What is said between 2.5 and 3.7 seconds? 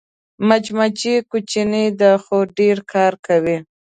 ډېر کار کوي